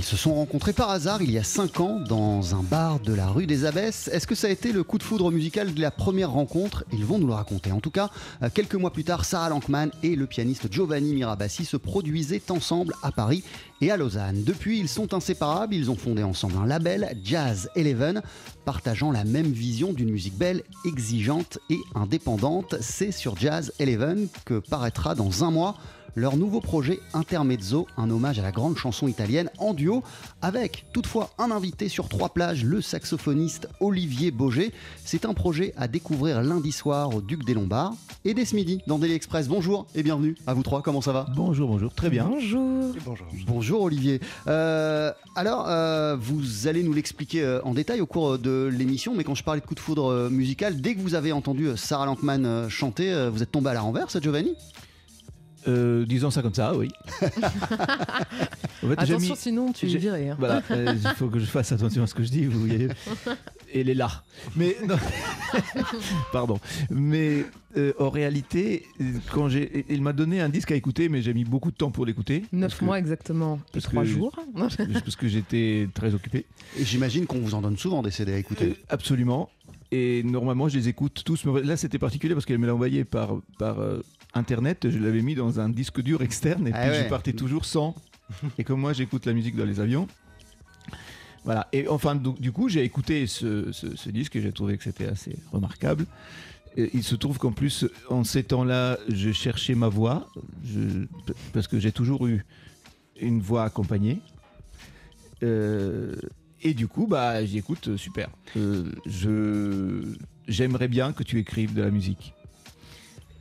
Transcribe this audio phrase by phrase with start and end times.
[0.00, 3.12] Ils se sont rencontrés par hasard il y a 5 ans dans un bar de
[3.12, 4.08] la rue des Abbesses.
[4.08, 6.84] Est-ce que ça a été le coup de foudre musical de la première rencontre?
[6.90, 7.70] Ils vont nous le raconter.
[7.70, 8.08] En tout cas,
[8.42, 12.94] euh, quelques mois plus tard, Sarah Lankman et le pianiste Giovanni Mirabassi se produisaient ensemble
[13.02, 13.44] à Paris
[13.82, 14.42] et à Lausanne.
[14.42, 15.74] Depuis, ils sont inséparables.
[15.74, 18.22] Ils ont fondé ensemble un label, Jazz Eleven,
[18.64, 22.74] partageant la même vision d'une musique belle, exigeante et indépendante.
[22.80, 25.76] C'est sur Jazz Eleven que paraîtra dans un mois
[26.14, 30.02] leur nouveau projet Intermezzo, un hommage à la grande chanson italienne en duo,
[30.42, 34.72] avec toutefois un invité sur trois plages, le saxophoniste Olivier Boger.
[35.04, 37.94] C'est un projet à découvrir lundi soir au Duc des Lombards
[38.24, 39.48] et dès ce midi dans Daily Express.
[39.48, 41.26] Bonjour et bienvenue à vous trois, comment ça va?
[41.34, 42.26] Bonjour, bonjour, très bien.
[42.28, 42.94] Bonjour.
[43.46, 44.20] Bonjour Olivier.
[44.46, 49.24] Euh, alors, euh, vous allez nous l'expliquer euh, en détail au cours de l'émission, mais
[49.24, 52.68] quand je parlais de coup de foudre musical, dès que vous avez entendu Sarah Lankman
[52.68, 54.54] chanter, vous êtes tombé à la renverse, Giovanni?
[55.68, 56.88] Euh, disons ça comme ça, oui.
[58.82, 60.30] En fait, Attention, mis- sinon tu viré.
[60.30, 60.36] hein.
[60.38, 62.88] Voilà, euh, il faut que je fasse attention à ce que je dis, vous voyez.
[63.74, 64.22] Elle est là.
[64.56, 64.96] Mais non.
[66.32, 66.58] Pardon.
[66.90, 67.44] Mais
[67.76, 68.84] euh, en réalité,
[69.32, 71.90] quand j'ai, il m'a donné un disque à écouter, mais j'ai mis beaucoup de temps
[71.90, 72.44] pour l'écouter.
[72.52, 74.34] Neuf parce que- mois exactement et trois jours.
[74.56, 76.46] Parce que j'étais très occupé.
[76.78, 78.70] Et j'imagine qu'on vous en donne souvent des CD à écouter.
[78.70, 79.50] Euh, absolument.
[79.92, 81.44] Et normalement, je les écoute tous.
[81.44, 84.02] Mais Là, c'était particulier parce qu'elle me l'a envoyé par, par euh,
[84.34, 84.88] Internet.
[84.90, 87.04] Je l'avais mis dans un disque dur externe et Ah puis ouais.
[87.04, 87.94] je partais toujours sans.
[88.58, 90.06] et comme moi, j'écoute la musique dans les avions.
[91.44, 91.68] Voilà.
[91.72, 95.06] Et enfin, du coup, j'ai écouté ce, ce- ce disque et j'ai trouvé que c'était
[95.06, 96.06] assez remarquable.
[96.76, 100.28] Et il se trouve qu'en plus, en ces temps-là, je cherchais ma voix.
[100.64, 101.06] je-
[101.52, 102.44] parce que j'ai toujours eu
[103.20, 104.20] une voix accompagnée.
[105.42, 106.14] Euh,
[106.62, 108.28] et du coup, bah, j'écoute, euh, super.
[108.56, 110.04] Euh, je,
[110.46, 112.34] j'aimerais bien que tu écrives de la musique.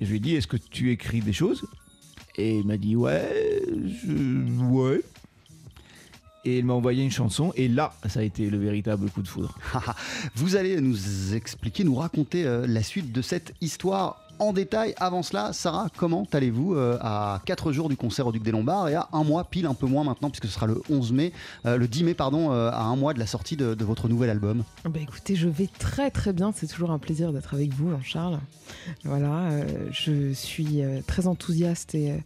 [0.02, 1.66] Et je lui ai dit, est-ce que tu écris des choses?
[2.36, 3.64] Et il m'a dit, ouais,
[4.70, 5.02] ouais.
[6.46, 9.28] Et il m'a envoyé une chanson, et là, ça a été le véritable coup de
[9.28, 9.58] foudre.
[10.36, 14.94] Vous allez nous expliquer, nous raconter euh, la suite de cette histoire en détail.
[14.98, 18.90] Avant cela, Sarah, comment allez-vous euh, à 4 jours du concert au Duc des Lombards
[18.90, 21.34] et à un mois, pile un peu moins maintenant, puisque ce sera le 11 mai,
[21.66, 24.08] euh, le 10 mai, pardon, euh, à un mois de la sortie de, de votre
[24.08, 24.64] nouvel album?
[24.86, 26.52] Bah écoutez, je vais très très bien.
[26.56, 28.40] C'est toujours un plaisir d'être avec vous, Jean-Charles.
[29.04, 29.50] Voilà,
[29.92, 32.22] je suis très enthousiaste et,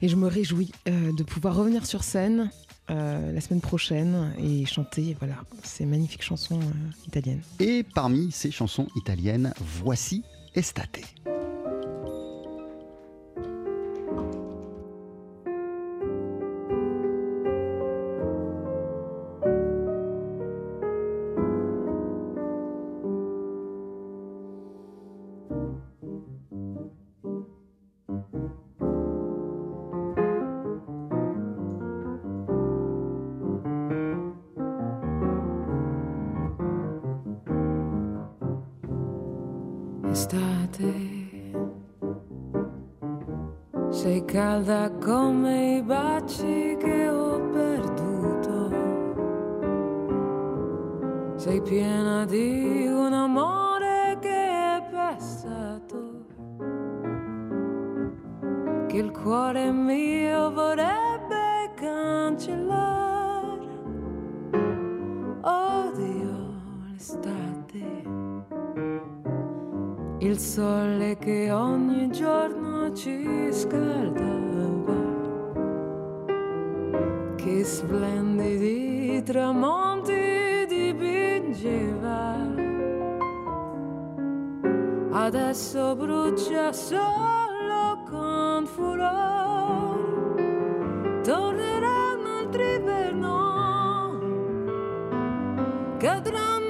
[0.00, 2.50] et je me réjouis de pouvoir revenir sur scène
[2.90, 7.40] euh, la semaine prochaine et chanter voilà, ces magnifiques chansons euh, italiennes.
[7.60, 10.24] Et parmi ces chansons italiennes, voici.
[10.54, 11.00] Estate,
[44.62, 48.70] calda come i baci che ho perduto.
[51.36, 56.26] Sei piena di un amore che è passato,
[58.86, 63.10] che il cuore mio vorrebbe cancellare.
[65.40, 66.30] Odio
[66.88, 68.02] l'estate
[70.18, 74.51] il sole che ogni giorno ci scaldava,
[77.64, 82.36] splendidi tramonti dipingeva.
[85.12, 90.40] Adesso brucia solo con furore,
[91.22, 94.18] torneranno altri verno,
[95.98, 96.61] cadranno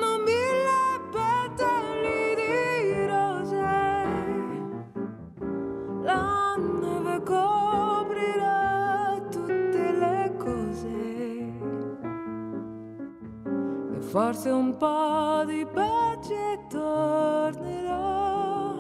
[14.13, 18.75] forse un po' di pace tornerà.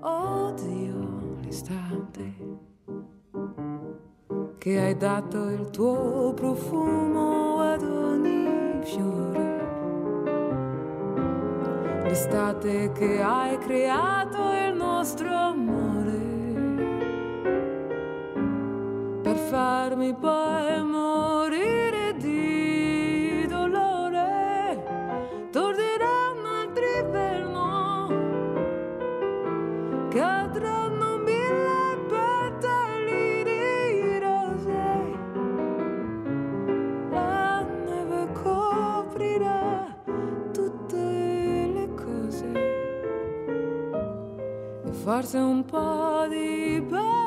[0.00, 2.34] Odio l'estate,
[4.58, 9.60] che hai dato il tuo profumo ad ogni fiore,
[12.02, 16.20] l'estate che hai creato il nostro amore,
[19.22, 21.11] per farmi poi morire
[45.04, 47.21] Farsa um un po' di.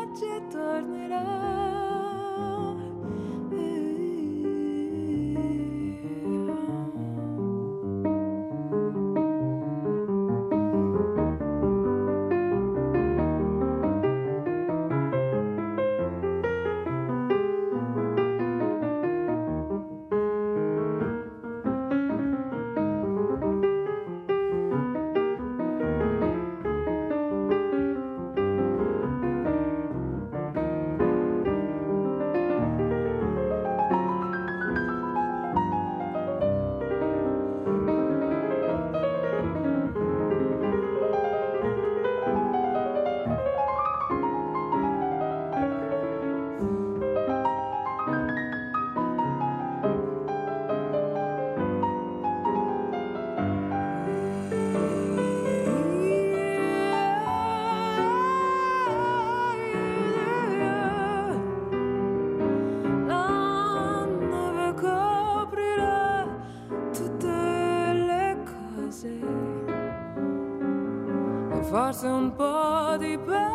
[72.03, 73.54] Un po' di pace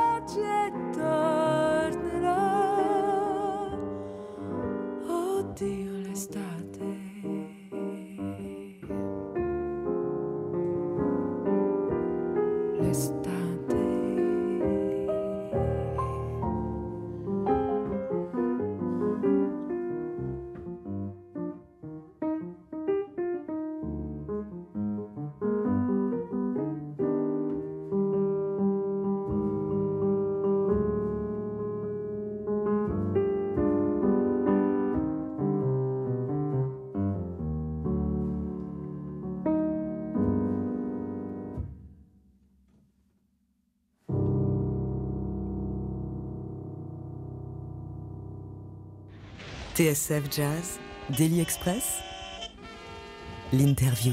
[49.80, 50.78] TSF Jazz,
[51.16, 52.00] Daily Express,
[53.50, 54.12] l'interview.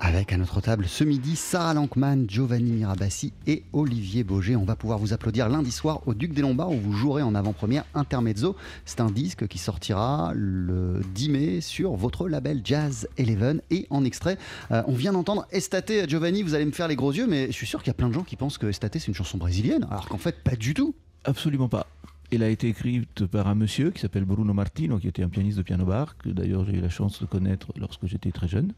[0.00, 4.56] Avec à notre table ce midi Sarah Lankman, Giovanni Mirabassi et Olivier Boger.
[4.56, 7.34] On va pouvoir vous applaudir lundi soir au Duc des Lombards où vous jouerez en
[7.34, 8.56] avant-première Intermezzo.
[8.86, 14.02] C'est un disque qui sortira le 10 mai sur votre label Jazz Eleven et en
[14.02, 14.38] extrait.
[14.70, 16.08] euh, on vient d'entendre Estate.
[16.08, 17.98] Giovanni, vous allez me faire les gros yeux, mais je suis sûr qu'il y a
[17.98, 20.56] plein de gens qui pensent que Estate c'est une chanson brésilienne, alors qu'en fait pas
[20.56, 20.94] du tout.
[21.24, 21.86] Absolument pas.
[22.34, 25.58] Elle a été écrite par un monsieur qui s'appelle Bruno Martino, qui était un pianiste
[25.58, 28.72] de piano bar, que d'ailleurs j'ai eu la chance de connaître lorsque j'étais très jeune,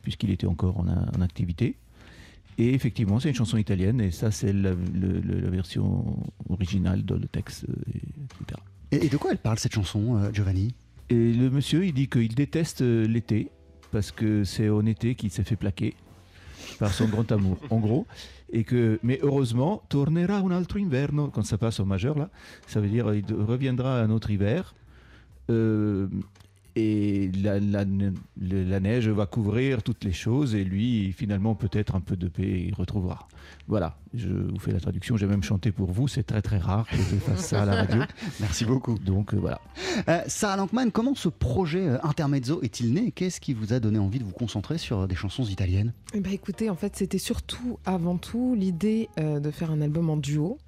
[0.00, 1.76] puisqu'il était encore en, en activité.
[2.56, 6.16] Et effectivement, c'est une chanson italienne, et ça, c'est la, version
[6.48, 8.60] originale dans le texte, et- etc.
[8.90, 10.74] Et, et de quoi elle parle cette chanson, euh, Giovanni?
[11.10, 13.50] Et le monsieur, il dit qu'il déteste euh, l'été,
[13.92, 15.94] parce que c'est en été qu'il s'est fait plaquer
[16.78, 18.06] par son grand amour, en gros.
[18.50, 22.30] Et que, mais heureusement, tornera un altro inverno, quand ça passe au majeur, là,
[22.66, 24.74] ça veut dire il reviendra un autre hiver.
[25.50, 26.08] Euh,
[26.78, 28.12] et la, la- le-
[28.64, 32.64] la neige va couvrir toutes les choses, et lui, finalement, peut-être un peu de paix,
[32.68, 33.26] il retrouvera.
[33.66, 35.16] Voilà, je vous fais la traduction.
[35.16, 37.74] J'ai même chanté pour vous, c'est très très rare que je fasse ça à la
[37.76, 38.02] radio.
[38.40, 38.98] Merci beaucoup.
[38.98, 39.60] Donc euh, voilà.
[40.08, 43.10] Euh, Sarah Lankman, comment ce projet euh, Intermezzo est-il né?
[43.10, 45.92] Qu'est-ce qui vous a donné envie de vous concentrer sur des chansons italiennes?
[46.14, 50.08] Eh ben, écoutez, en fait, c'était surtout, avant tout, l'idée euh, de faire un album
[50.10, 50.58] en duo.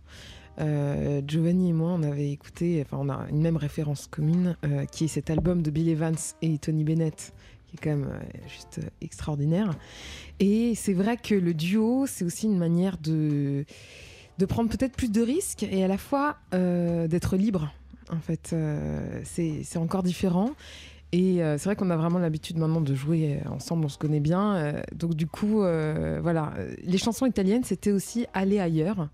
[0.59, 4.85] Euh, Giovanni et moi, on avait écouté, enfin, on a une même référence commune, euh,
[4.87, 7.33] qui est cet album de Bill Evans et Tony Bennett,
[7.66, 9.71] qui est quand même euh, juste extraordinaire.
[10.38, 13.64] Et c'est vrai que le duo, c'est aussi une manière de,
[14.38, 17.73] de prendre peut-être plus de risques et à la fois d'être libre.
[18.11, 18.54] En fait,
[19.25, 20.50] c'est encore différent.
[21.12, 24.75] Et c'est vrai qu'on a vraiment l'habitude maintenant de jouer ensemble, on se connaît bien.
[24.95, 29.09] donc du coup, voilà, les chansons italiennes, c'était aussi aller ailleurs.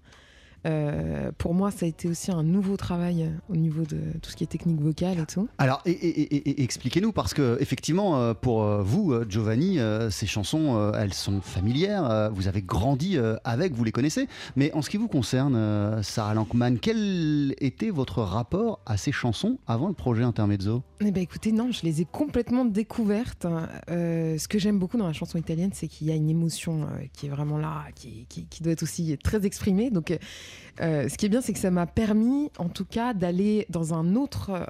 [0.64, 4.30] Euh, pour moi, ça a été aussi un nouveau travail euh, au niveau de tout
[4.30, 5.48] ce qui est technique vocale et tout.
[5.58, 9.78] Alors, et, expliquez-nous, parce que effectivement, euh, pour vous, Giovanni,
[10.10, 12.30] ces chansons, elles sont familières.
[12.32, 14.28] Vous avez grandi avec, vous les connaissez.
[14.56, 19.58] Mais en ce qui vous concerne, Sarah Lankman, quel était votre rapport à ces chansons
[19.66, 20.82] avant le projet Intermezzo?
[21.04, 23.46] Eh ben écoutez, non, je les ai complètement découvertes.
[23.90, 26.84] Euh, ce que j'aime beaucoup dans la chanson italienne, c'est qu'il y a une émotion
[26.84, 29.90] euh, qui est vraiment là, qui, qui- doit être aussi très exprimée.
[29.90, 30.16] Donc,
[30.80, 33.92] euh, ce qui est bien, c'est que ça m'a permis, en tout cas, d'aller dans
[33.92, 34.66] un autre,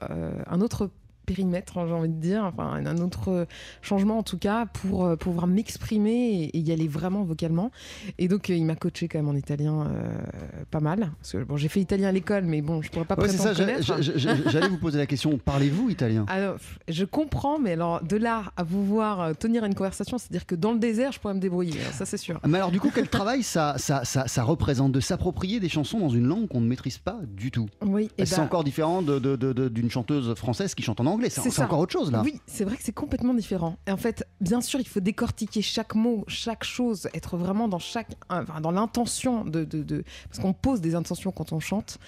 [0.48, 0.90] un autre
[1.26, 3.46] périmètre, hein, j'ai envie de dire, enfin un autre
[3.82, 7.70] changement en tout cas pour euh, pouvoir m'exprimer et, y aller vraiment vocalement.
[8.18, 11.10] Et donc euh, il m'a coaché quand même en italien euh, pas mal.
[11.20, 13.38] Parce que bon, j'ai fait italien à l'école, mais bon, je pourrais pas Ouais, c'est
[13.38, 15.38] ça, j'allais vous poser la question.
[15.38, 16.26] Parlez-vous italien?
[16.28, 16.56] Alors,
[16.88, 20.54] je comprends, mais alors de là à vous voir euh, tenir une conversation, c'est-à-dire que
[20.54, 22.40] dans le désert, je pourrais me débrouiller, hein, ça c'est sûr.
[22.46, 25.98] Mais alors, du coup, quel travail ça, ça, ça, ça représente de s'approprier des chansons
[25.98, 27.68] dans une langue qu'on ne maîtrise pas du tout?
[27.82, 31.15] Oui, et C'est bah, encore différent d'une chanteuse française qui chante en anglais?
[31.28, 32.22] C'est encore autre chose là.
[32.24, 33.76] Oui, c'est vrai que c'est complètement différent.
[33.86, 37.78] Et en fait, bien sûr, il faut décortiquer chaque mot, chaque chose, être vraiment dans
[37.78, 41.98] chaque, enfin, dans l'intention de, de, de- parce qu'on pose des intentions quand on chante.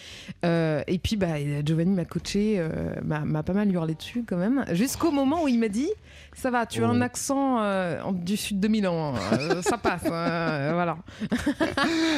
[0.44, 4.64] Euh, et puis, bah, Giovanni m'a coaché, euh, m'a pas mal hurlé dessus quand même,
[4.72, 5.88] jusqu'au moment où il m'a dit,
[6.34, 7.04] ça va, tu as un Oh.
[7.04, 10.98] accent euh, du sud de Milan, euh, ça passe, euh, voilà.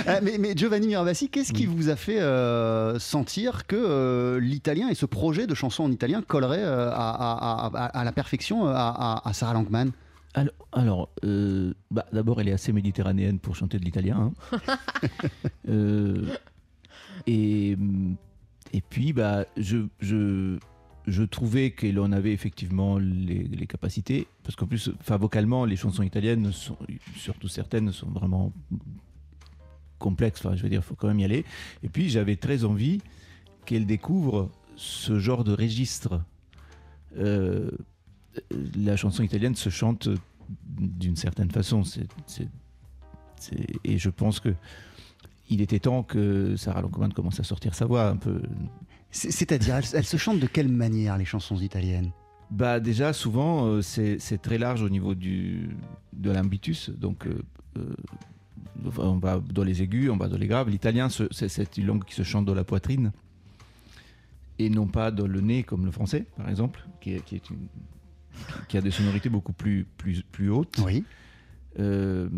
[0.08, 4.88] Euh, mais, mais Giovanni Miravassi, qu'est-ce qui vous a fait euh, sentir que euh, l'italien
[4.88, 8.12] et ce projet de chanson en italien collerait euh, à, à- à- à- à la
[8.12, 9.90] perfection euh, à, Sarah Lankman
[10.34, 14.32] Alors, alors, euh, bah, d'abord, elle est assez méditerranéenne pour chanter de l'italien.
[14.52, 14.58] hein.
[15.68, 16.26] Euh,
[17.26, 17.76] et,
[18.72, 20.58] et puis, bah, je, je,
[21.06, 24.26] je trouvais qu'elle en avait effectivement les, les capacités.
[24.42, 26.76] Parce qu'en plus, vocalement, les chansons italiennes, sont,
[27.16, 28.52] surtout certaines, sont vraiment
[29.98, 30.44] complexes.
[30.44, 31.44] Enfin, je veux dire, il faut quand même y aller.
[31.82, 33.00] Et puis, j'avais très envie
[33.66, 36.20] qu'elle découvre ce genre de registre.
[37.18, 37.70] Euh,
[38.76, 40.08] la chanson italienne se chante
[40.68, 41.82] d'une certaine façon.
[43.84, 44.54] Et je pense que
[45.48, 48.40] il était temps que Sarah Lankman commence à sortir sa voix un peu.
[49.10, 52.12] C'est- C'est-à-dire, elles, elles se chantent de quelle manière les chansons italiennes?
[52.50, 55.76] Bah déjà, souvent, euh, c'est, très large au niveau du,
[56.12, 56.90] de l'ambitus.
[56.90, 57.42] Donc, euh,
[57.78, 57.94] euh,
[58.98, 60.68] on va dans les aigus, on va dans les graves.
[60.68, 63.12] L'italien, c'est une langue qui se chante dans la poitrine
[64.64, 67.50] et non pas dans le nez comme le français, par exemple, qui, est- qui est
[67.50, 67.66] une-
[68.68, 70.80] qui a des sonorités beaucoup plus, plus, plus hautes.
[70.84, 71.04] Oui.
[71.78, 72.28] Euh,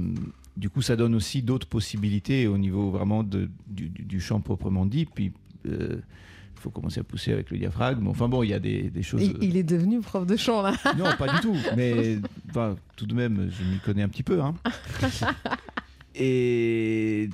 [0.56, 5.06] du coup, ça donne aussi d'autres possibilités au niveau vraiment de- du, chant proprement dit.
[5.06, 5.32] Puis,
[5.66, 6.00] euh,
[6.54, 8.06] il faut commencer à pousser avec le diaphragme.
[8.06, 9.22] Enfin bon, il y a des, des choses.
[9.22, 10.74] Il, il est devenu prof de chant là.
[10.96, 11.56] Non, pas du tout.
[11.76, 12.18] Mais
[12.50, 14.40] enfin, tout de même, je m'y connais un petit peu.
[14.40, 14.54] hein.
[16.14, 17.30] Et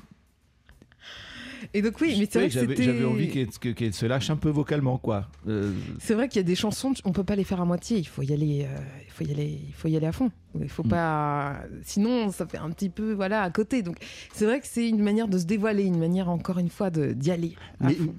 [1.75, 4.37] Et donc oui, mais c'est vrai que j'avais envie qu'elle que- qu'elle se lâche un
[4.37, 5.29] peu vocalement, quoi.
[5.49, 7.99] Euh, C'est vrai qu'il y a des chansons, on peut pas les faire à moitié.
[7.99, 10.31] Il faut y aller, euh, il faut y aller, il faut y aller à fond.
[10.61, 10.89] Il faut Mm.
[10.89, 13.83] pas, sinon ça fait un petit peu voilà à côté.
[13.83, 13.97] Donc
[14.33, 17.13] c'est vrai que c'est une manière de se dévoiler, une manière encore une fois de
[17.13, 17.55] d'y aller.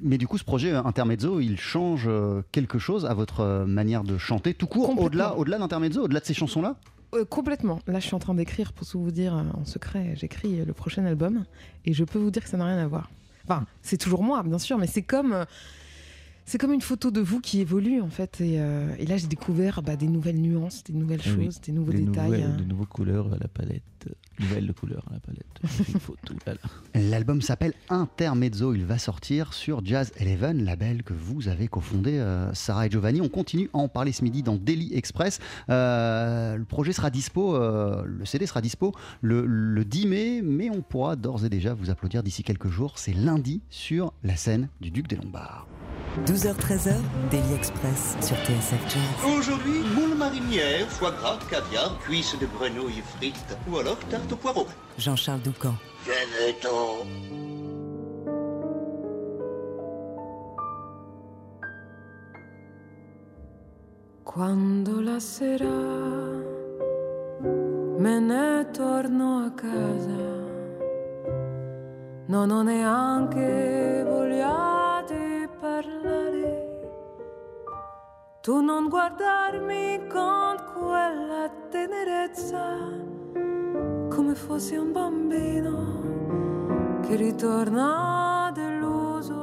[0.02, 2.10] Mais, du coup, ce projet euh, Intermezzo, il change
[2.52, 6.26] quelque chose à votre manière de chanter, tout court, au-delà au -delà d'Intermezzo, au-delà de
[6.26, 6.76] ces chansons-là?
[7.16, 7.80] Euh, complètement.
[7.88, 10.14] Là, je suis en train d'écrire pour tout vous dire en secret.
[10.16, 11.44] J'écris le prochain album
[11.86, 13.10] et je peux vous dire que ça n'a rien à voir.
[13.50, 15.34] Enfin, c'est toujours moi, bien sûr, mais c'est comme.
[15.34, 15.46] euh,
[16.46, 19.28] C'est comme une photo de vous qui évolue en fait, et, euh, et là j'ai
[19.28, 21.46] découvert bah, des nouvelles nuances, des nouvelles Eh oui.
[21.46, 22.26] choses, des nouveaux des, détails.
[22.32, 22.58] nouvelles, hein.
[22.58, 23.99] des nouveaux couleurs à la palette.
[24.40, 25.46] Nouvelles couleurs à la palette.
[25.90, 26.36] Il faut tout.
[26.46, 27.02] là, là.
[27.02, 32.54] L'album s'appelle Intermezzo, il va sortir sur Jazz Eleven, label que vous avez cofondé, euh,
[32.54, 33.22] Sarah et Giovanni.
[33.22, 35.40] On continue à en parler ce midi dans Daily Express.
[35.70, 40.70] Euh, le projet sera dispo, euh, le CD sera dispo le, le 10 mai, mais
[40.70, 42.98] on pourra d'ores et déjà vous applaudir d'ici quelques jours.
[42.98, 45.68] C'est lundi sur la scène du Duc des Lombards.
[46.26, 46.96] 12h-13h,
[47.32, 49.38] Daily Express sur TSF Jazz.
[49.38, 54.68] Aujourd'hui, moule marinière, foie gras, caviar, cuisses de grenouille frites ou alors tarte au poireau.
[54.98, 55.76] Jean-Charles Doucan.
[56.06, 57.06] Venez-t'en
[64.32, 65.68] Quando la sera
[67.98, 70.26] me ne torno a casa,
[72.28, 76.90] non ho neanche voglia di parlare.
[78.42, 82.78] Tu non guardarmi con quella tenerezza,
[84.20, 89.38] come fossi un bambino che ritorna deluso.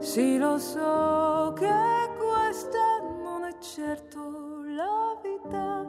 [0.00, 1.70] Sì, lo so che
[2.18, 5.86] questa non è certo la vita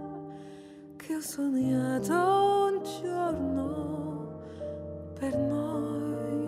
[0.98, 4.43] che ho sognato un giorno
[5.17, 6.46] per noi.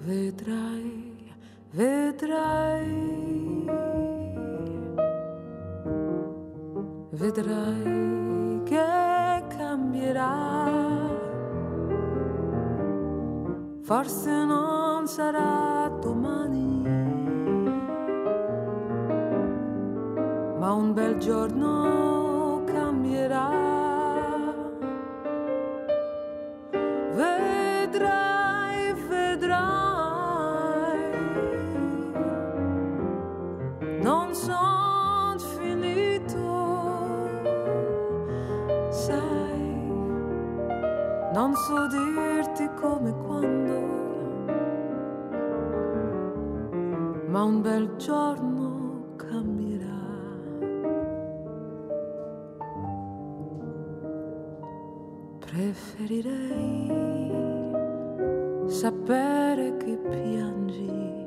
[0.00, 1.32] Vedrai,
[1.70, 3.05] vedrai.
[8.64, 10.34] Che cambierà.
[13.80, 16.82] Forse non sarà domani,
[20.58, 23.48] ma un bel giorno cambierà.
[27.14, 28.35] Vedrai,
[41.46, 43.78] non so dirti come quando,
[47.28, 49.84] ma un bel giorno cambierà.
[55.38, 56.90] Preferirei
[58.66, 61.26] sapere che piangi,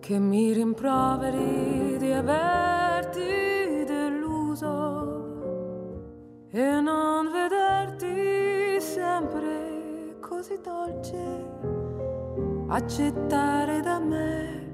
[0.00, 5.30] che mi rimproveri di averti deluso
[6.50, 7.11] e non
[10.42, 11.22] così dolce,
[12.66, 14.70] accettare da me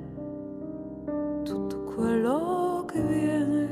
[1.45, 3.67] tutto quello che viene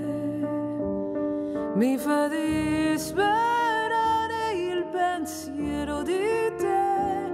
[1.75, 3.33] mi fa disperare
[4.53, 7.27] il pensiero di te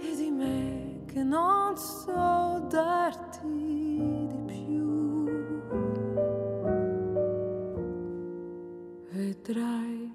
[0.00, 3.46] e di me che non so darti
[4.26, 5.24] di più.
[9.12, 10.12] Vedrai,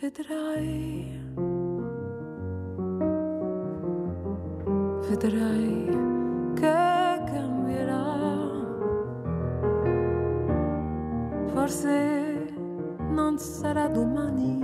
[0.00, 1.21] vedrai,
[5.22, 5.86] vedrai
[6.54, 8.04] che cambierà.
[11.54, 12.52] Forse
[13.10, 14.58] non sarà domani,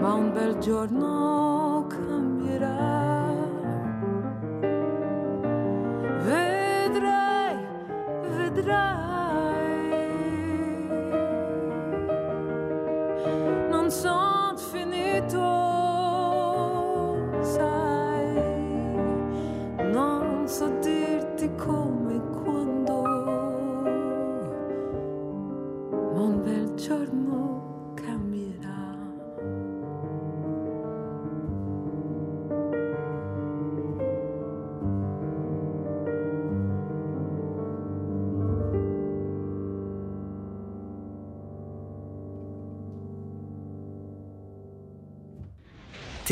[0.00, 1.71] ma un bel giorno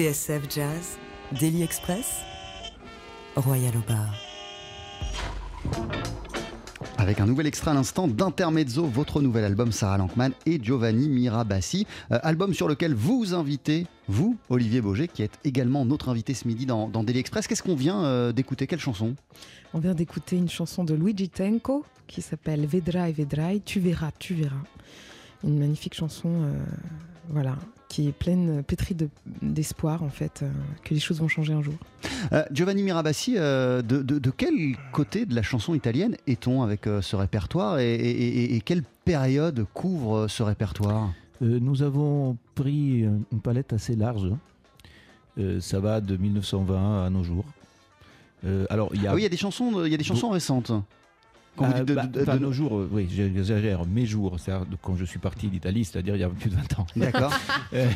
[0.01, 0.99] TSF Jazz,
[1.39, 2.23] Daily Express,
[3.37, 4.15] Royal au bar.
[6.97, 11.87] Avec un nouvel extrait à l'instant d'Intermezzo, votre nouvel album Sarah Lankman et Giovanni Mirabassi.
[12.13, 16.49] Euh, album sur lequel vous invitez, vous, Olivier Boger, qui êtes également notre invité ce
[16.49, 17.47] midi dans, dans Daily Express.
[17.47, 18.67] Qu'est-ce qu'on vient euh, d'écouter?
[18.67, 19.17] Quelle chanson?
[19.75, 24.33] On vient d'écouter une chanson de Luigi Tenco qui s'appelle Vedrai Vedrai, tu verras, tu
[24.33, 24.65] verras.
[25.45, 26.55] Une magnifique chanson, euh,
[27.31, 27.57] voilà,
[27.89, 29.09] qui est pleine, pétrie de-
[29.43, 30.51] d'espoir en fait, euh,
[30.85, 31.75] que les choses vont changer un jour.
[32.33, 36.87] Euh, Giovanni Mirabassi, euh, de, de- de quel côté de la chanson italienne est-on avec
[36.87, 38.11] euh, ce répertoire et, et-
[38.45, 41.13] et- et quelle période couvre euh, ce répertoire?
[41.43, 44.29] Euh, nous avons pris euh, une palette assez large.
[45.39, 47.45] Euh, ça va de 1920 à nos jours.
[48.45, 49.99] Euh, alors, il y a Ah oui, il y a des chansons, il y a
[49.99, 50.73] des chansons récentes.
[51.57, 54.07] Quand vous Ah, dites de- bah, de- enfin, de- nos jours, euh, oui, j'exagère, mes
[54.07, 56.79] jours, c'est-à-dire de quand je suis parti d'Italie, c'est-à-dire il y a plus de 20
[56.79, 56.87] ans.
[56.97, 57.33] D'accord.
[57.75, 57.89] Euh,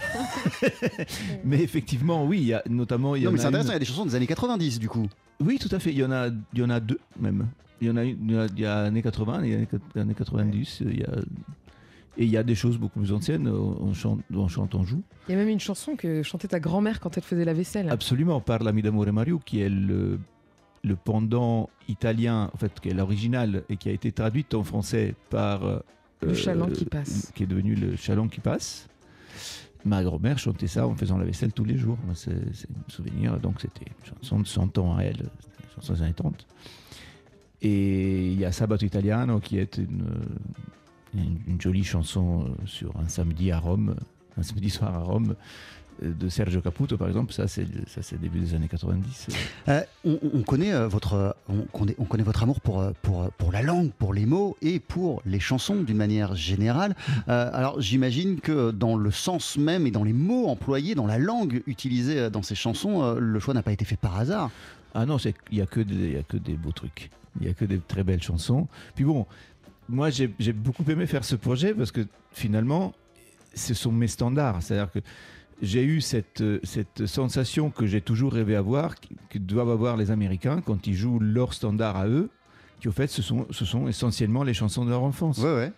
[1.44, 3.16] mais effectivement, oui, il y a notamment.
[3.16, 4.14] Il y Non, en mais c'est a intéressant, il une- y a des chansons des
[4.14, 5.06] années 90 du coup.
[5.40, 5.90] Oui, tout à fait.
[5.92, 7.46] Il y en a, il y en a deux même.
[7.80, 10.14] Il y en a une, il y a, années 80, il y a années, années
[10.14, 10.80] 90.
[10.86, 11.10] Il y a,
[12.16, 13.48] et il y a des choses beaucoup plus anciennes.
[13.48, 15.02] On chante, on chante, on joue.
[15.28, 17.88] Il y a même une chanson que chantait ta grand-mère quand elle faisait la vaisselle.
[17.90, 20.20] Absolument, par l'ami d'Amore Mario, qui est le,
[20.85, 25.14] le pendant italien, en fait, qui est l'original et qui a été traduite en français
[25.31, 25.64] par.
[25.64, 25.79] euh,
[26.23, 27.33] Le chaland qui passe.
[27.35, 28.88] Qui est devenu le chaland qui passe.
[29.85, 31.99] Ma grand-mère chantait ça en faisant la vaisselle tous les jours.
[32.14, 33.38] C'est un souvenir.
[33.38, 36.47] Donc, c'était une chanson de 100 ans à elle, une chanson des années 30.
[37.62, 40.05] Et il y a Sabato Italiano, qui est une,
[41.14, 43.94] une, une jolie chanson euh, sur un samedi à Rome,
[44.37, 45.35] un samedi soir à Rome,
[46.02, 47.33] de Sergio Caputo, par exemple.
[47.33, 49.28] Ça, c'est ça, c'est début des années 90.
[49.68, 53.30] Euh, on, on connaît euh, votre, on connaît, on connaît votre amour pour, euh, pour,
[53.38, 56.94] pour la langue, pour les mots et pour les chansons d'une manière générale.
[57.28, 61.18] Euh, alors j'imagine que dans le sens même et dans les mots employés, dans la
[61.18, 64.50] langue utilisée euh, dans ces chansons, euh, le choix n'a pas été fait par hasard.
[64.94, 67.11] Ah non, il n'y a, que des- il y a que des beaux trucs.
[67.40, 68.68] Il n'y a que des très belles chansons.
[68.94, 69.26] Puis bon,
[69.88, 72.92] moi j'ai j'ai beaucoup aimé faire ce projet parce que finalement,
[73.54, 74.62] ce sont mes standards.
[74.62, 75.00] C'est-à-dire que
[75.62, 78.94] j'ai eu cette, euh, cette sensation que j'ai toujours rêvé avoir,
[79.30, 82.30] que doivent avoir les Américains quand ils jouent leurs standards à eux,
[82.80, 85.38] qui au fait ce sont, ce sont essentiellement les chansons de leur enfance.
[85.38, 85.72] Ouais, ouais.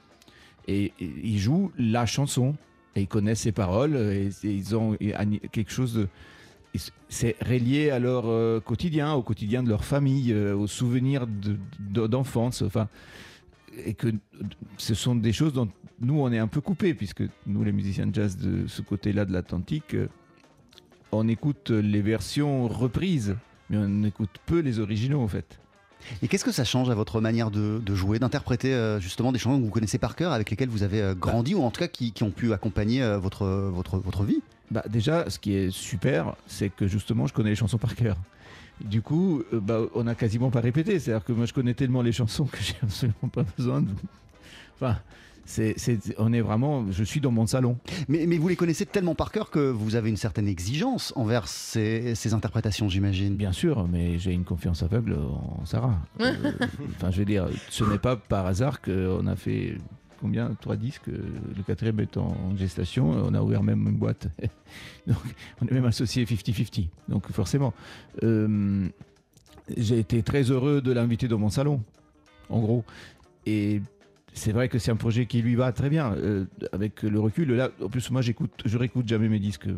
[0.68, 2.54] Et, et ils jouent la chanson.
[2.96, 3.94] Et ils connaissent ses paroles.
[3.96, 5.12] Et, et ils ont et
[5.52, 6.08] quelque chose de.
[7.08, 11.58] C'est relié à leur euh, quotidien, au quotidien de leur famille, euh, aux souvenirs de-
[11.78, 12.62] de- d'enfance.
[12.62, 12.88] Enfin,
[13.84, 14.08] et que
[14.78, 15.68] ce sont des choses dont
[16.00, 19.24] nous, on est un peu coupés, puisque nous, les musiciens de jazz de ce côté-là
[19.24, 20.08] de l'Atlantique, euh,
[21.12, 23.36] on écoute les versions reprises,
[23.70, 25.58] mais on écoute peu les originaux, en fait.
[26.22, 29.38] Et qu'est-ce que ça change à votre manière de, de jouer, d'interpréter euh, justement des
[29.38, 31.80] chansons que vous connaissez par cœur, avec lesquelles vous avez euh, grandi, ou en tout
[31.80, 34.42] cas qui, qui ont pu accompagner euh, votre, votre, votre vie?
[34.70, 38.16] Bah, déjà, ce qui est super, c'est que justement, je connais les chansons par cœur.
[38.84, 40.98] Du coup, euh, bah, on n'a quasiment pas répété.
[40.98, 43.88] C'est-à-dire que moi, je connais tellement les chansons que j'ai absolument pas besoin de.
[44.76, 44.98] Enfin,
[45.46, 46.84] c'est, c'est- on est vraiment.
[46.90, 47.78] Je suis dans mon salon.
[48.08, 51.48] mais, mais vous les connaissez tellement par cœur que vous avez une certaine exigence envers
[51.48, 53.36] ces, ces interprétations, j'imagine.
[53.36, 55.98] Bien sûr, mais j'ai une confiance aveugle en Sarah.
[56.20, 56.34] Euh,
[56.96, 59.78] Enfin, je veux dire, ce n'est pas par hasard qu'on a fait
[60.20, 61.09] combien Trois disques.
[61.09, 61.18] euh,
[61.57, 63.11] Le quatrième est en gestation.
[63.11, 64.29] On a ouvert même une boîte.
[65.07, 65.18] Donc,
[65.61, 66.88] on est même associé 50-50.
[67.09, 67.72] Donc, forcément,
[68.22, 68.88] euh,
[69.76, 71.83] j'ai été très heureux de l'inviter dans mon salon,
[72.50, 72.85] en gros.
[73.46, 73.81] Et
[74.33, 76.12] c'est vrai que c'est un projet qui lui va très bien.
[76.14, 79.68] euh, avec le recul, là, en plus, moi, j'écoute, je réécoute jamais mes disques.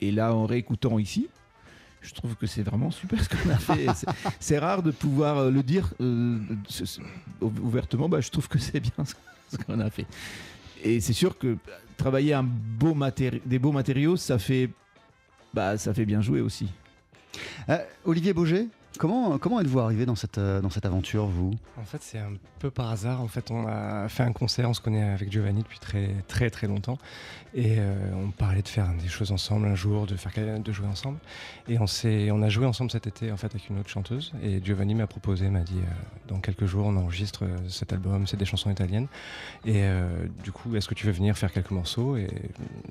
[0.00, 1.28] Et là, en réécoutant ici,
[2.00, 3.86] je trouve que c'est vraiment super ce qu'on a fait.
[4.40, 6.38] C'est- rare de pouvoir euh, le dire euh,
[7.40, 8.08] ouvertement.
[8.08, 10.06] Bah, je trouve que c'est bien ce qu'on a fait.
[10.82, 11.56] Et c'est sûr que
[11.96, 12.96] travailler un beau
[13.44, 14.70] des beaux matériaux, ça fait,
[15.52, 16.68] bah, ça fait bien jouer aussi.
[17.68, 18.66] Euh, Olivier Boger,
[19.00, 21.52] comment, comment êtes-vous arrivé dans cette, euh, dans cette aventure, vous?
[21.80, 23.22] En fait, c'est un peu par hasard.
[23.22, 26.50] En fait, on a fait un concert, on se connaît avec Giovanni depuis très très
[26.50, 26.98] très longtemps,
[27.54, 30.86] et euh, on parlait de faire des choses ensemble un jour, de faire de jouer
[30.86, 31.18] ensemble.
[31.68, 31.86] Et on
[32.32, 34.32] on a joué ensemble cet été en fait avec une autre chanteuse.
[34.42, 35.92] Et Giovanni m'a proposé, m'a dit, euh,
[36.28, 39.08] dans quelques jours, on enregistre cet album, c'est des chansons italiennes.
[39.64, 42.16] Et euh, du coup, est-ce que tu veux venir faire quelques morceaux?
[42.16, 42.28] Et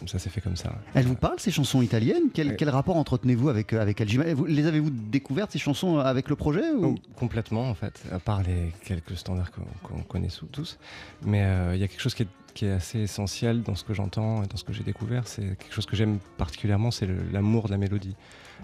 [0.07, 0.73] ça s'est fait comme ça.
[0.95, 2.29] Elles vous parlent, ces chansons italiennes?
[2.33, 6.63] Quel, quel rapport entretenez-vous avec, avec vous- Les avez-vous découvertes, ces chansons, avec le projet.
[6.81, 10.77] Oh, complètement en fait, à part les quelques standards qu'on connaît tous.
[11.23, 12.27] Mais euh, il y a quelque chose qui est,
[12.71, 15.25] assez essentiel dans ce que j'entends et dans ce que j'ai découvert.
[15.27, 18.17] C'est quelque chose que j'aime particulièrement, c'est l'amour de la mélodie.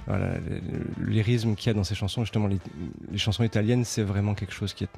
[0.08, 0.60] Voilà, le,
[1.00, 2.60] le lyrisme qu'il y a dans ces chansons, justement, les,
[3.10, 4.89] les chansons italiennes, c'est vraiment quelque chose qui est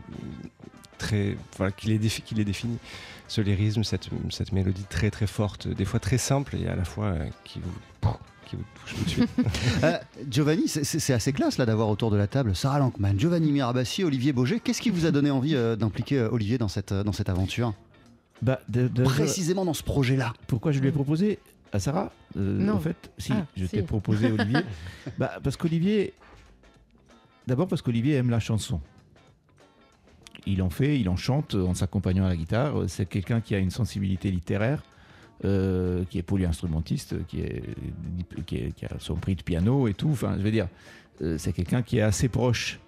[0.97, 1.37] très,
[1.85, 2.77] les, qui les définit.
[3.27, 6.85] Ce lyrisme, cette, cette mélodie très très forte, des fois très simple et à la
[6.85, 8.13] fois euh, qui vous,
[8.47, 9.29] qui vous touche tout de suite.
[9.83, 9.97] Euh,
[10.29, 14.33] Giovanni, c'est- assez classe là d'avoir autour de la table Sarah Lankman, Giovanni Mirabassi, Olivier
[14.33, 14.59] Boger.
[14.59, 17.73] Qu'est-ce qui vous a donné envie euh, d'impliquer euh, Olivier dans cette, dans cette aventure?
[18.41, 20.33] Bah, de- de- Précisément dans ce projet-là.
[20.47, 21.39] Pourquoi je lui ai proposé
[21.73, 22.11] à Sarah?
[22.37, 22.73] Euh, Non.
[22.75, 23.71] En fait, si, Ah, je si.
[23.71, 24.61] t'ai proposé Olivier.
[25.17, 26.13] bah, parce qu'Olivier.
[27.47, 28.81] D'abord parce qu'Olivier aime la chanson.
[30.45, 32.73] Il en fait, il en chante en s'accompagnant à la guitare.
[32.87, 34.83] C'est quelqu'un qui a une sensibilité littéraire,
[35.45, 37.63] euh, qui est polyinstrumentiste, qui, est,
[38.45, 40.09] qui, est- qui a son prix de piano et tout.
[40.09, 40.67] Enfin, je veux dire,
[41.21, 42.79] euh, c'est quelqu'un qui est assez proche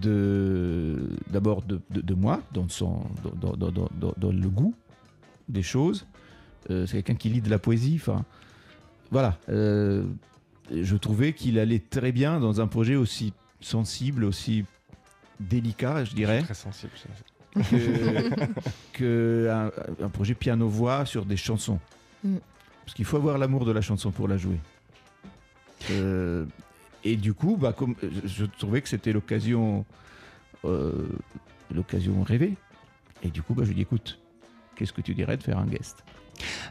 [0.00, 3.02] de d'abord de, de- de moi, dans, son,
[3.40, 4.74] dans, dans- dans- dans- dans le goût
[5.48, 6.06] des choses.
[6.70, 7.96] Euh, c'est quelqu'un qui lit de la poésie.
[8.00, 8.24] Enfin,
[9.10, 9.38] voilà.
[9.48, 14.64] Je trouvais qu'il allait très bien dans un projet aussi sensible, aussi
[15.38, 16.92] délicat, je dirais, très sensible.
[16.96, 17.08] ça.
[17.54, 18.30] Que,
[18.92, 21.78] que un, un projet piano-voix sur des chansons.
[22.22, 22.36] Mm.
[22.84, 24.58] Parce qu'il faut avoir l'amour de la chanson pour la jouer.
[25.90, 26.44] Euh,
[27.02, 29.84] et du coup, bah, comme, je, je trouvais que c'était l'occasion,
[30.64, 30.92] euh,
[31.74, 32.54] l'occasion rêvée.
[33.22, 34.18] Et du coup, bah, je lui ai dit, écoute,
[34.76, 36.04] qu'est-ce que tu dirais de faire un guest?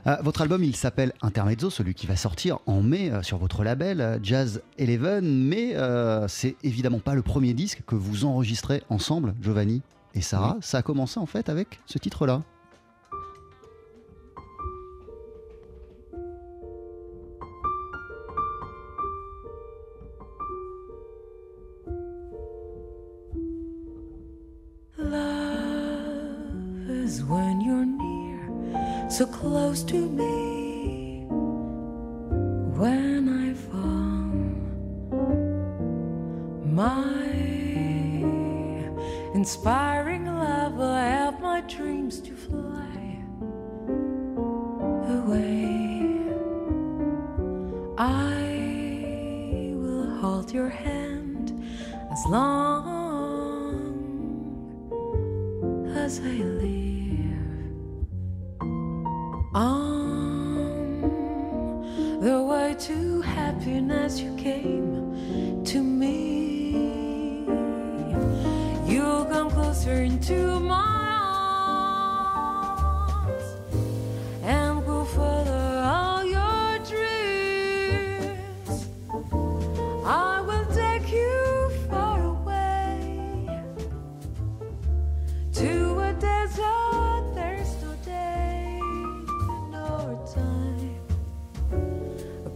[0.08, 3.64] Euh, votre album, il s'appelle Intermezzo, celui qui va sortir en mai euh, sur votre
[3.64, 8.84] label euh, Jazz Eleven, mais euh, c'est évidemment pas le premier disque que vous enregistrez
[8.90, 9.82] ensemble, Giovanni
[10.14, 10.58] et Sarah.
[10.62, 12.42] Ça a commencé en fait avec ce titre-là.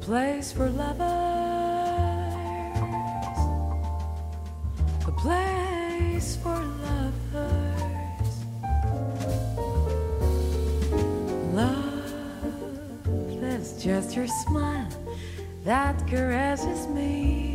[0.08, 1.02] Place for lovers,
[5.06, 8.34] a place for lovers.
[11.54, 13.04] Love
[13.44, 14.88] is just your smile
[15.66, 17.47] that caresses me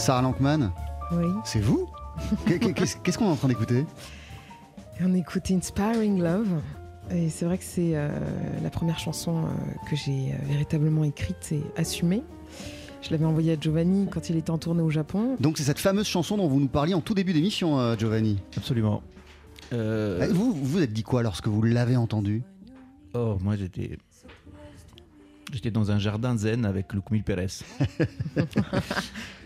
[0.00, 0.72] Sarah Lankman,
[1.12, 1.26] Oui.
[1.44, 1.86] c'est vous
[2.46, 3.84] Qu'est- Qu'est-ce qu'on est en train d'écouter
[5.02, 6.60] on écoute Inspiring Love.
[7.10, 8.10] Et c'est vrai que c'est euh,
[8.62, 9.48] la première chanson euh,
[9.88, 12.22] que j'ai euh, véritablement écrite et assumée.
[13.00, 15.36] Je l'avais envoyée à Giovanni quand il était en tournée au Japon.
[15.40, 18.42] Donc c'est cette fameuse chanson dont vous nous parliez en tout début d'émission, euh, Giovanni.
[18.58, 19.02] Absolument.
[19.72, 22.42] Euh, Euh, Vous vous êtes dit quoi lorsque vous l'avez entendu
[23.14, 23.96] Oh, moi j'étais.
[25.52, 27.46] J'étais dans un jardin zen avec Lukmil Pérez.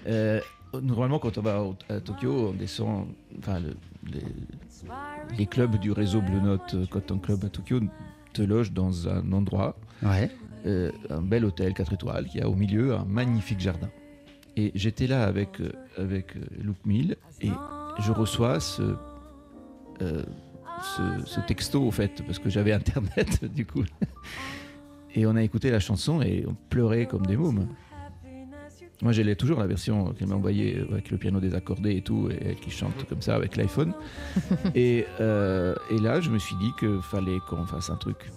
[0.07, 0.38] Euh,
[0.83, 3.07] normalement, quand on va à Tokyo, on descend.
[3.38, 3.75] Enfin, le-
[4.12, 4.21] les,
[5.38, 7.81] les clubs du réseau Blue Note euh, Cotton Club à Tokyo
[8.35, 10.31] te logent dans un endroit, Ouais.
[10.67, 13.88] euh, un bel hôtel 4 étoiles qui a au milieu un magnifique jardin.
[14.57, 17.51] Et j'étais là avec, euh, avec Luke Mill et
[18.01, 18.83] je reçois ce,
[20.03, 20.23] euh,
[20.83, 23.85] ce, ce texto au fait, parce que j'avais internet du coup.
[25.14, 27.68] Et on a écouté la chanson et on pleurait comme des mômes.
[29.03, 32.31] Moi, j'ai toujours la version qu'elle m'a envoyée euh, avec le piano désaccordé et tout,
[32.31, 33.92] et elle qui chante comme ça avec l'iPhone.
[34.74, 38.31] et, euh, et là, je me suis dit qu'il fallait qu'on fasse un truc.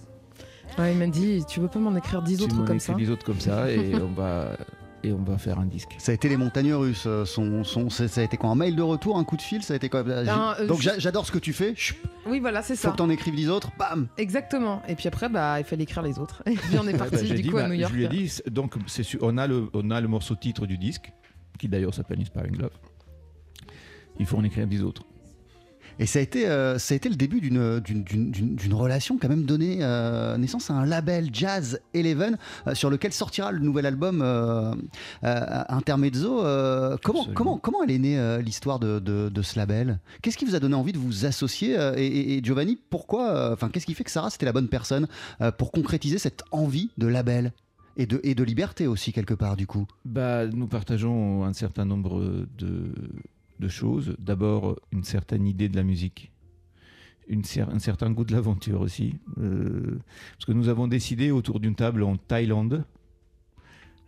[0.77, 2.93] Ouais, il m'a dit Tu veux pas m'en écrire dix Tu autres m'en comme ça
[2.95, 4.57] dix autres comme ça, et on va
[5.03, 5.95] et on va faire un disque.
[5.99, 7.05] Ça a été les montagnes russes.
[7.07, 9.61] euh, Son, son, ça a été quoi Un mail de retour, un coup de fil
[9.63, 10.27] Ça a été quoi Ben,
[10.59, 11.73] euh, Donc j'adore ce que tu fais.
[11.75, 12.91] Chut, Oui, voilà, c'est faut ça.
[12.91, 13.71] que t'en écrives 10 autres.
[13.77, 14.81] Bam Exactement.
[14.87, 16.43] Et puis après, bah, il fallait écrire les autres.
[16.47, 17.91] Et puis on est Ouais, parti bah, j'ai du dit, coup à bah, New York.
[17.93, 18.75] Je lui ai dit, donc
[19.21, 21.11] on a le on a le morceau titre du disque,
[21.59, 22.71] qui d'ailleurs s'appelle Inspiring Love.
[24.19, 25.03] Il faut en écrire dix autres.
[25.99, 28.73] Et ça a été, euh, ça a été le début d'une, d'une, d'une- d'une- d'une
[28.73, 33.11] relation qui a même donné euh, naissance à un label Jazz Eleven euh, sur lequel
[33.13, 34.73] sortira le nouvel album euh,
[35.69, 36.43] Intermezzo.
[37.03, 39.99] Comment, comment, comment elle est née l'histoire de, de- de ce label?
[40.21, 43.69] Qu'est-ce qui vous a donné envie de vous associer et, et- et Giovanni, pourquoi Enfin,
[43.69, 45.07] qu'est-ce qui fait que Sarah c'était la bonne personne
[45.57, 47.53] pour concrétiser cette envie de label
[47.97, 49.87] et de, et de liberté aussi quelque part du coup?
[50.05, 52.91] Bah, nous partageons un certain nombre de,
[53.59, 54.15] de choses.
[54.19, 56.31] D'abord, une certaine idée de la musique.
[57.29, 59.15] un certain goût de l'aventure aussi.
[59.39, 59.99] Euh,
[60.33, 62.85] parce que nous avons décidé autour d'une table en Thaïlande,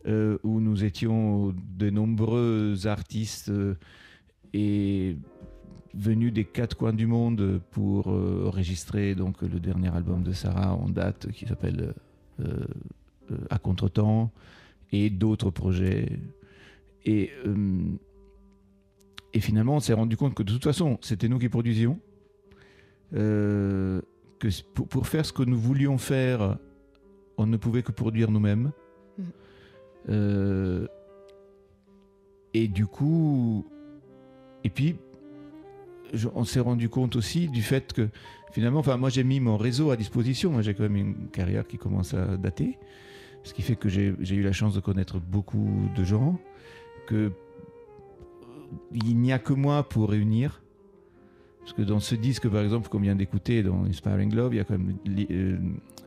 [0.07, 3.75] euh, où nous étions de nombreux artistes euh,
[4.53, 5.17] et
[5.93, 10.87] venus des quatre coins du monde pour enregistrer donc le dernier album de Sarah en
[10.87, 11.93] date qui s'appelle
[13.49, 14.31] À Contretemps
[14.91, 16.19] et d'autres projets.
[17.05, 17.31] Et,
[19.33, 21.99] et finalement, on s'est rendu compte que de toute façon, c'était nous qui produisions.
[23.15, 24.01] Euh,
[24.39, 26.57] que pour, pour faire ce que nous voulions faire,
[27.37, 28.71] on ne pouvait que produire nous-mêmes.
[29.17, 29.25] Mhm.
[30.09, 30.87] Euh,
[32.53, 33.65] et du coup,
[34.63, 34.95] et puis,
[36.13, 38.09] je- on s'est rendu compte aussi du fait que
[38.51, 40.51] finalement, enfin, moi j'ai mis mon réseau à disposition.
[40.51, 42.77] Moi j'ai quand même une carrière qui commence à dater,
[43.43, 46.39] ce qui fait que j'ai eu la chance de connaître beaucoup de gens,
[47.07, 47.31] que
[48.93, 50.61] il n'y a que moi pour réunir.
[51.61, 54.59] Parce que dans ce disque, par exemple, qu'on vient d'écouter dans Inspiring Love, il y
[54.59, 55.57] a quand même euh,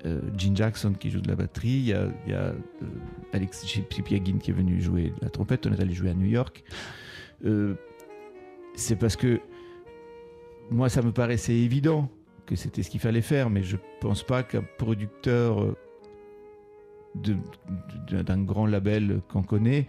[0.07, 2.53] euh, Gene Jackson qui joue de la batterie, il y a, euh,
[3.33, 6.27] Alex Chipiagin qui est venu jouer de la trompette, on est allé jouer à New
[6.27, 6.65] York.
[8.75, 9.41] C'est parce que
[10.71, 12.11] moi, ça me paraissait évident
[12.47, 15.77] que c'était ce qu'il fallait faire, mais je pense pas qu'un producteur
[17.15, 19.87] d'un grand label qu'on connaît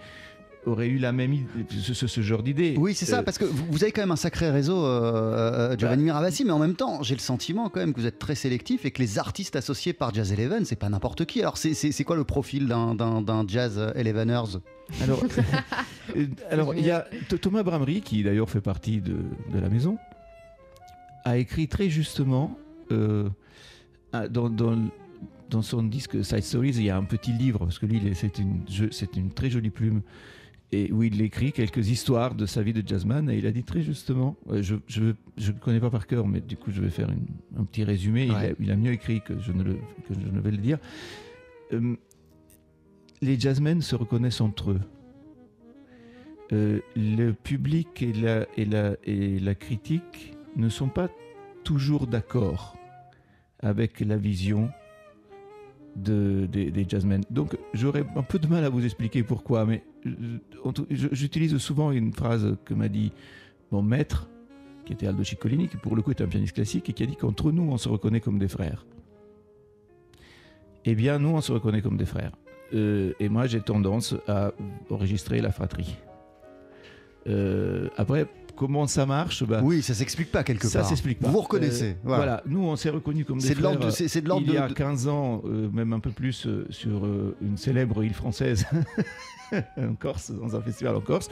[0.65, 1.45] aurait eu la même idée,
[1.81, 2.75] ce, ce- ce genre d'idée.
[2.77, 5.71] Oui, c'est ça, Euh, parce que vous, vous avez quand même un sacré réseau, euh,
[5.73, 6.05] euh, Giovanni Bah.
[6.05, 8.85] Miravassi, mais en même temps, j'ai le sentiment quand même que vous êtes très sélectif
[8.85, 11.41] et que les artistes associés par Jazz Eleven, c'est pas n'importe qui.
[11.41, 14.59] Alors, c'est- quoi le profil d'un- Jazz Eleveners?
[15.01, 15.23] Alors,
[16.17, 19.15] euh, alors il y a Th- Thomas Bramery, qui d'ailleurs fait partie de,
[19.53, 19.97] de la maison,
[21.25, 22.57] a écrit très justement
[22.91, 23.29] euh,
[24.29, 24.77] dans, dans,
[25.49, 28.37] dans son disque Side Stories, il y a un petit livre, parce que lui, c'est
[28.39, 28.61] une,
[29.15, 30.01] une très jolie plume,
[30.73, 33.63] et où il écrit quelques histoires de sa vie de jazzman, et il a dit
[33.63, 36.81] très justement, euh, je je je ne connais pas par cœur, mais du coup je
[36.81, 37.27] vais faire une-
[37.59, 38.55] un petit résumé, il, a, Ouais.
[38.59, 39.73] il a mieux écrit que je ne, le,
[40.07, 40.77] que je ne vais le dire.
[41.73, 41.95] Euh,
[43.21, 44.81] les jazzmen se reconnaissent entre eux.
[46.51, 51.09] Euh, le public et la, et, la, et la critique ne sont pas
[51.63, 52.77] toujours d'accord
[53.59, 54.69] avec la vision
[55.95, 57.21] de, des, des jazzmen.
[57.31, 59.83] Donc j'aurais un peu de mal à vous expliquer pourquoi, mais
[60.89, 63.11] j'utilise souvent une phrase que m'a dit
[63.71, 64.29] mon maître,
[64.85, 67.05] qui était Aldo Ciccolini, qui pour le coup est un pianiste classique, et qui a
[67.05, 68.85] dit qu'entre nous, on se reconnaît comme des frères.
[70.85, 72.33] Eh bien, nous, on se reconnaît comme des frères.
[72.73, 74.51] Euh, et moi, j'ai tendance à
[74.89, 75.95] enregistrer la fratrie.
[77.27, 80.89] Euh, après, comment ça marche bah, Oui, ça s'explique pas quelque ça part.
[80.89, 81.27] s'explique pas.
[81.27, 81.91] Vous vous reconnaissez.
[81.91, 82.17] Euh, voilà.
[82.23, 82.43] voilà.
[82.45, 83.91] nous on s'est reconnus comme des C'est de l'ordre frères.
[83.91, 86.45] de- c'est- de l'ordre Il y a de- 15 ans, euh, même un peu plus,
[86.47, 87.05] euh, sur
[87.41, 88.65] une célèbre île française,
[89.77, 91.29] en Corse, dans un festival en Corse.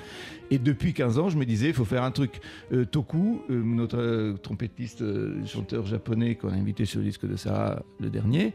[0.51, 2.39] Et depuis 15 ans, je me disais, il faut faire un truc.
[2.71, 5.03] Euh, Toku, euh, notre euh, trompettiste,
[5.45, 8.53] chanteur japonais qu'on a invité sur le disque de Sarah, le dernier,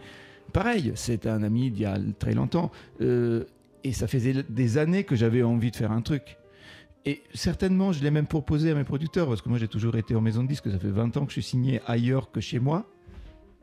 [0.52, 2.70] pareil, c'est un ami d'il y a très longtemps.
[3.00, 6.36] Et ça faisait des années que j'avais envie de faire un truc.
[7.06, 10.16] Et certainement, je l'ai même proposé à mes producteurs, parce que moi j'ai toujours été
[10.16, 12.58] en maison de disque, ça fait 20 ans que je suis signé ailleurs que chez
[12.58, 12.84] moi.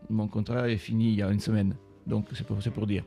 [0.10, 1.76] Mon contrat est fini il y a une semaine,
[2.08, 3.04] donc c'est pour, pour dire.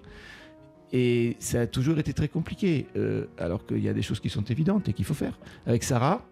[0.93, 4.29] Et ça a toujours été très compliqué, euh, alors qu'il y a des choses qui
[4.29, 5.39] sont évidentes et qu'il faut faire.
[5.65, 6.23] Avec Sarah,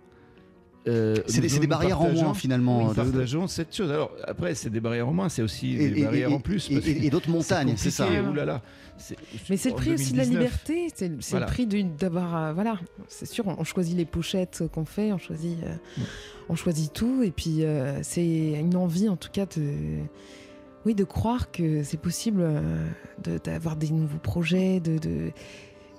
[0.86, 3.90] euh, C'est des- barrières en moins, finalement, Nous de- de- partageons cette chose.
[3.90, 6.40] Alors après, c'est des barrières en moins, c'est aussi Et- des et- barrières et- en
[6.40, 6.70] plus.
[6.70, 8.06] et- parce et- que et d'autres montagnes, c'est ça.
[8.30, 8.60] oulala.
[9.50, 10.42] Mais c'est le prix aussi de la 2019.
[10.68, 11.46] liberté, c'est Voilà.
[11.46, 12.36] le prix d'avoir.
[12.36, 15.74] euh, voilà, c'est sûr, on, on choisit les pochettes qu'on fait, on choisit, euh,
[16.48, 19.72] on choisit tout, et puis euh, c'est une envie en tout cas de.
[20.86, 22.86] Oui, de croire que c'est possible euh,
[23.24, 24.98] de- d'avoir des nouveaux projets, de.
[24.98, 25.30] de-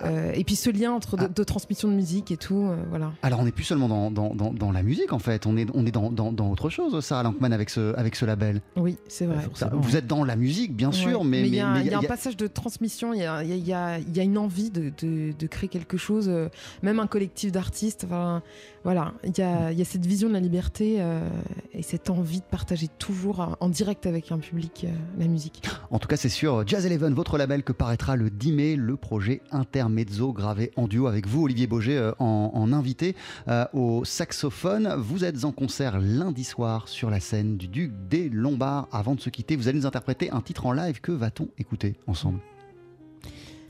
[0.03, 3.11] euh, et puis ce lien entre de, de transmission de musique et tout, euh, voilà.
[3.23, 5.45] Alors, on n'est plus seulement dans, dans- dans- dans la musique, en fait.
[5.45, 8.25] On est, on est dans, dans- dans autre chose, Sarah Lankman, avec ce, avec ce
[8.25, 8.61] label.
[8.75, 9.45] Oui, c'est vrai.
[9.53, 11.27] Ça- vous êtes dans la musique, bien sûr, Ouais.
[11.27, 11.47] mais.
[11.47, 13.19] il y a, mais- il y a un il y a- passage de transmission, il
[13.21, 15.69] y a, il y a- il y a- a une envie de, de- de créer
[15.69, 16.49] quelque chose, euh,
[16.83, 18.03] même un collectif d'artistes.
[18.05, 18.41] Enfin,
[18.85, 21.27] voilà, il y, a, il y a cette vision de la liberté euh,
[21.73, 25.67] et cette envie de partager toujours en- en direct avec un public euh, la musique.
[25.91, 28.95] En tout cas, c'est sur Jazz Eleven, votre label, que paraîtra le 10 mai le
[28.95, 33.15] projet Intermezzo, gravé en duo avec vous, Olivier Boger, euh, en, en invité
[33.47, 34.93] euh, au saxophone.
[34.99, 38.87] Vous êtes en concert lundi soir sur la scène du Duc des Lombards.
[38.91, 41.01] Avant de se quitter, vous allez nous interpréter un titre en live.
[41.01, 42.39] Que va-t-on écouter ensemble?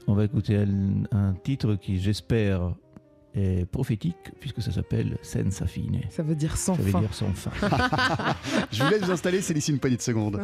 [0.07, 2.75] On va écouter un, un titre qui, j'espère,
[3.35, 6.01] est prophétique, puisque ça s'appelle Senza fine.
[6.09, 6.99] Ça veut dire sans Ça veut fin.
[7.01, 7.51] dire sans fin.
[8.71, 10.41] Je vous laisse vous installer, c'est d'ici une poignée de secondes.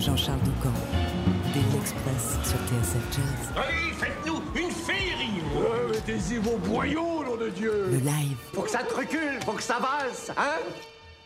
[0.00, 0.72] Jean-Charles Doucan,
[1.54, 3.52] Daily Express sur TSF Jazz.
[3.56, 5.42] Allez, faites-nous une féerie
[5.92, 8.36] Mettez-y vos boyaux, nom de Dieu Le live.
[8.52, 10.58] Faut que ça te recule, faut que ça avance, hein?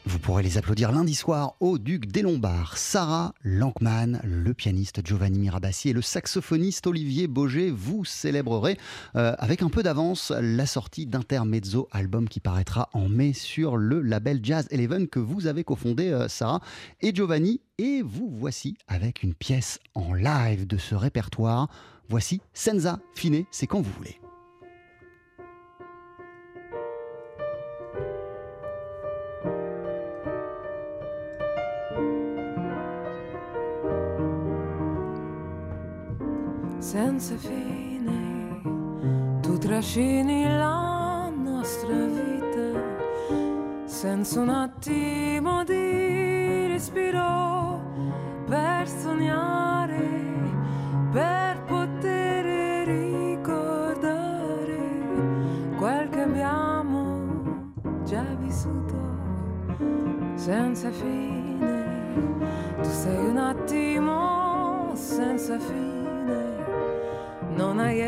[0.09, 2.79] Vous pourrez les applaudir lundi soir au Duc des Lombards.
[2.79, 7.71] Sarah Lankman, le pianiste Giovanni Mirabassi et le saxophoniste Olivier Boger.
[7.71, 8.79] Vous célébrerez
[9.17, 14.01] euh, avec un peu d'avance la sortie d'Intermezzo, album qui paraîtra en mai sur le
[14.01, 16.63] label Jazz Eleven que vous avez cofondé, euh, Sarah
[17.03, 17.61] et Giovanni.
[17.77, 21.69] Et vous voici avec une pièce en live de ce répertoire.
[22.09, 24.19] Voici Senza Fine, c'est quand vous voulez.
[36.91, 38.63] Senza fine,
[39.43, 42.81] tu trascini la nostra vita
[43.85, 47.83] senza un attimo di respiro.
[48.47, 50.01] Per sognare,
[51.13, 54.79] per poter ricordare
[55.77, 57.73] quel che abbiamo
[58.05, 58.97] già vissuto
[60.37, 61.85] senza fine.
[62.81, 66.08] Tu sei un attimo senza fine
[67.59, 68.01] non hai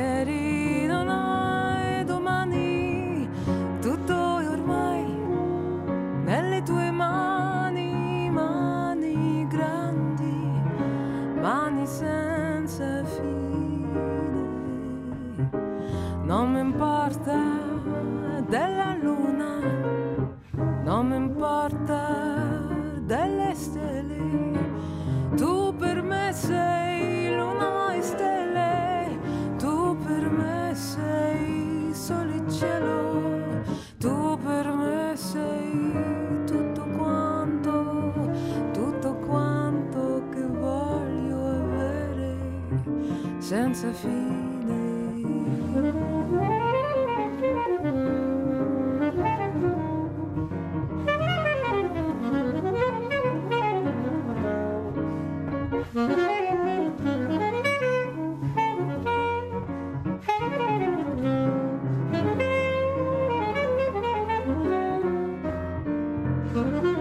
[66.53, 67.00] senza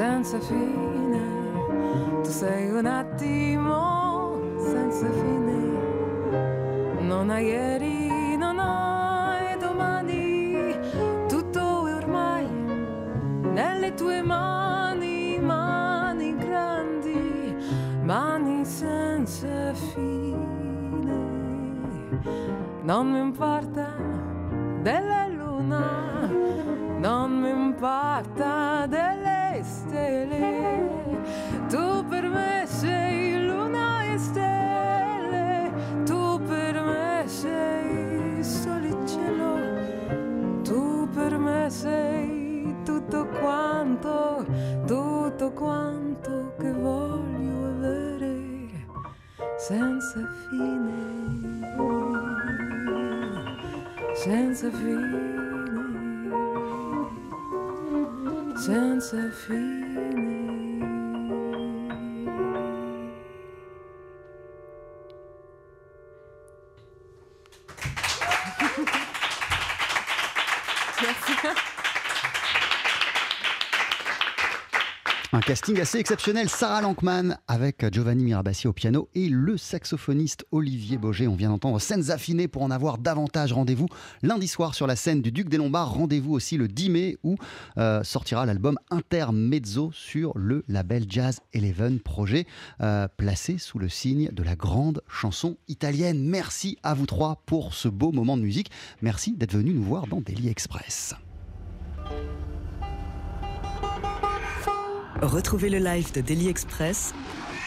[0.00, 1.20] senza fine.
[2.22, 5.58] Tu sei un attimo senza fine.
[7.00, 10.74] Non hai ieri, non hai domani,
[11.28, 12.48] tutto è ormai
[13.52, 17.54] nelle tue mani, mani grandi,
[18.02, 21.18] mani senza fine.
[22.84, 23.69] Non mi importa
[49.70, 50.92] senza fine,
[54.16, 55.20] senza fine,
[58.56, 59.79] senza fine.
[75.40, 76.50] Un casting assez exceptionnel.
[76.50, 81.28] Sarah Lankman avec Giovanni Mirabassi au piano et le saxophoniste Olivier Boger.
[81.28, 83.54] On vient d'entendre scènes affinées pour en avoir davantage.
[83.54, 83.86] Rendez-vous
[84.22, 85.94] lundi soir sur la scène du Duc des Lombards.
[85.94, 87.36] Rendez-vous aussi le 10 mai où
[87.78, 92.46] euh, sortira l'album Intermezzo sur le label Jazz Eleven projet
[92.82, 96.22] euh, placé sous le signe de la grande chanson italienne.
[96.22, 98.70] Merci à vous trois pour ce beau moment de musique.
[99.00, 101.14] Merci d'être venus nous voir dans Daily Express.
[105.22, 107.12] Retrouvez le live de Daily Express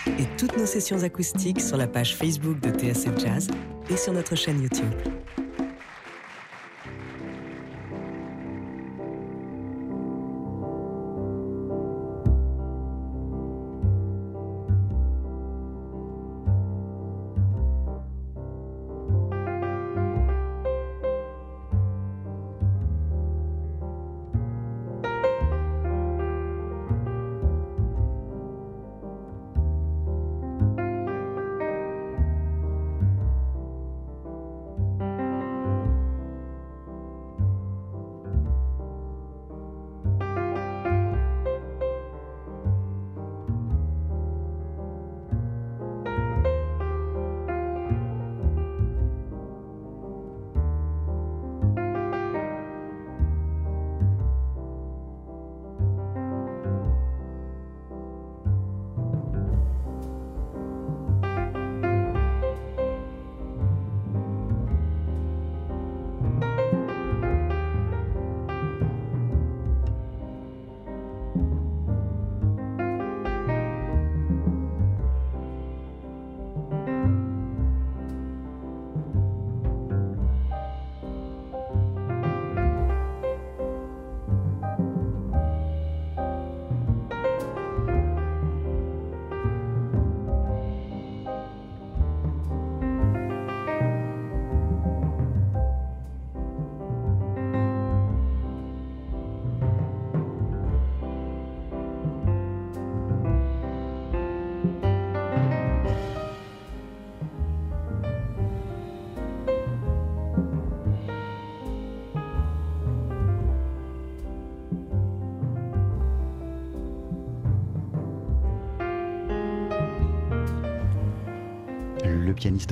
[0.08, 3.48] et toutes nos sessions acoustiques sur la page Facebook de TSF Jazz
[3.92, 4.92] et sur notre chaîne YouTube.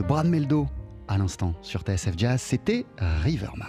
[0.08, 0.68] Brad Meldo
[1.08, 2.86] à l'instant sur TSF Jazz, c'était
[3.24, 3.68] Riverman.